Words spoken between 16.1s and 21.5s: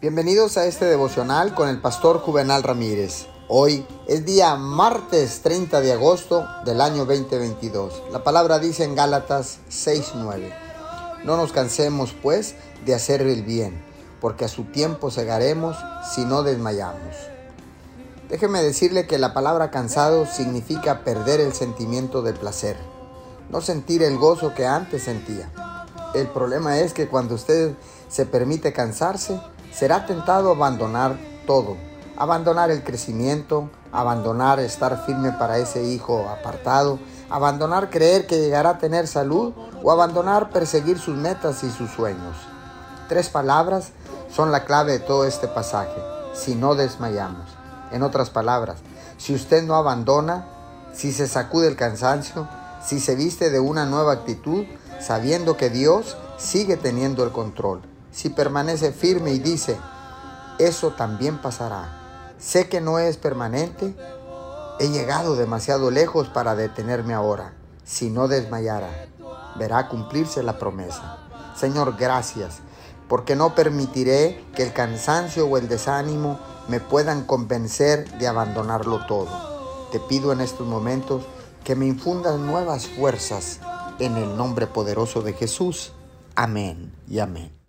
si no desmayamos. Déjeme decirle que la palabra cansado significa perder